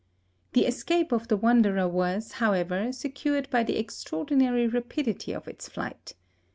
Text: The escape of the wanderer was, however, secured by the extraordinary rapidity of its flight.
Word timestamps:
The 0.53 0.65
escape 0.65 1.11
of 1.11 1.27
the 1.27 1.37
wanderer 1.37 1.87
was, 1.87 2.31
however, 2.31 2.91
secured 2.91 3.47
by 3.51 3.61
the 3.63 3.77
extraordinary 3.77 4.65
rapidity 4.67 5.31
of 5.31 5.47
its 5.47 5.69
flight. 5.69 6.13